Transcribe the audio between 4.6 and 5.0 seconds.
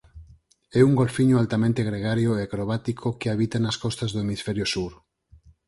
Sur.